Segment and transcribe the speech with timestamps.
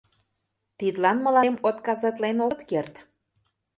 [0.77, 2.93] Тидлан мыланем отказатлен огыт керт.